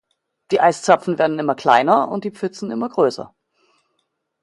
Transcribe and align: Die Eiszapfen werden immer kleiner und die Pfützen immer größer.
Die 0.49 0.59
Eiszapfen 0.59 1.19
werden 1.19 1.37
immer 1.37 1.53
kleiner 1.53 2.09
und 2.09 2.23
die 2.23 2.31
Pfützen 2.31 2.71
immer 2.71 2.89
größer. 2.89 3.35